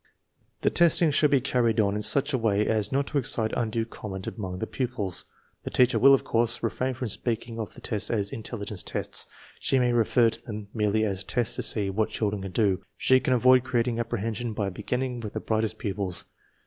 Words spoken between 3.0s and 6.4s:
to excite undue comment among the pupils. The teacher will, of